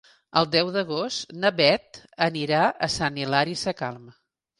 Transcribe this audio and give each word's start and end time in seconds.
El 0.39 0.45
deu 0.53 0.69
d'agost 0.77 1.35
na 1.43 1.51
Beth 1.59 1.99
anirà 2.29 2.63
a 2.87 2.89
Sant 2.95 3.21
Hilari 3.25 3.55
Sacalm. 3.65 4.09